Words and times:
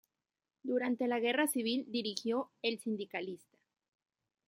Durante 0.63 1.07
la 1.07 1.19
Guerra 1.19 1.45
Civil 1.45 1.85
dirigió 1.87 2.49
"El 2.63 2.79
Sindicalista'. 2.79 3.59